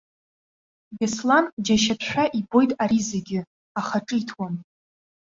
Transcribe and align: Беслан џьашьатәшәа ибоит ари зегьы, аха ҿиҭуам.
Беслан 0.97 1.45
џьашьатәшәа 1.65 2.23
ибоит 2.39 2.71
ари 2.83 3.01
зегьы, 3.09 3.39
аха 3.79 3.97
ҿиҭуам. 4.07 4.55